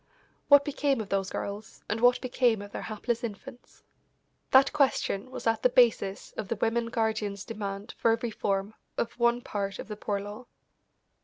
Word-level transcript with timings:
What 0.47 0.65
became 0.65 0.99
of 0.99 1.09
those 1.09 1.29
girls, 1.29 1.83
and 1.87 2.01
what 2.01 2.19
became 2.21 2.63
of 2.63 2.71
their 2.71 2.81
hapless 2.81 3.23
infants? 3.23 3.83
That 4.49 4.73
question 4.73 5.29
was 5.29 5.45
at 5.45 5.61
the 5.61 5.69
basis 5.69 6.31
of 6.37 6.47
the 6.47 6.55
women 6.55 6.87
guardians' 6.87 7.45
demand 7.45 7.93
for 7.99 8.11
a 8.11 8.17
reform 8.17 8.73
of 8.97 9.13
one 9.19 9.41
part 9.41 9.77
of 9.77 9.87
the 9.89 9.95
Poor 9.95 10.19
Law. 10.19 10.47